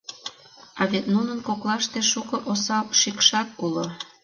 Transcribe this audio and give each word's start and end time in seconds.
А 0.79 0.81
вет 0.91 1.05
нунын 1.13 1.39
коклаште 1.47 1.99
шуко 2.11 2.37
осал 2.51 2.85
шӱкшак 2.99 3.47
уло. 3.65 3.85